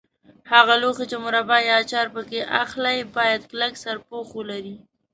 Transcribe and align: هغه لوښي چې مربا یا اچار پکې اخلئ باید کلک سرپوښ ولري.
هغه 0.51 0.73
لوښي 0.81 1.05
چې 1.11 1.17
مربا 1.25 1.57
یا 1.67 1.75
اچار 1.83 2.07
پکې 2.15 2.39
اخلئ 2.63 2.97
باید 3.15 3.41
کلک 3.51 3.73
سرپوښ 3.83 4.27
ولري. 4.37 4.75